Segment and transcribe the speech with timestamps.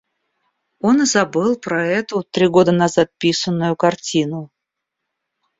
[0.79, 4.49] Он и забыл про эту, три года назад писанную, картину.